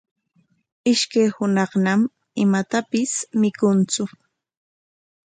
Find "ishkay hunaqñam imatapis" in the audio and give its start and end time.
0.91-3.11